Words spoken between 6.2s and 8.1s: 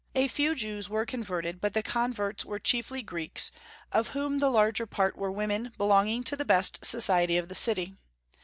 to the best society of the city.